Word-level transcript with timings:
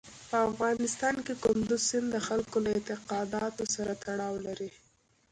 په 0.29 0.37
افغانستان 0.51 1.15
کې 1.25 1.33
کندز 1.43 1.81
سیند 1.89 2.07
د 2.11 2.17
خلکو 2.27 2.57
له 2.65 2.69
اعتقاداتو 2.77 3.63
سره 3.75 3.93
تړاو 4.03 4.35
لري. 4.47 4.69